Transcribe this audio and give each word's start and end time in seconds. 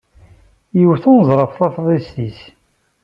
Iwet 0.81 1.03
unezraf 1.11 1.53
tafḍist-is. 1.59 2.39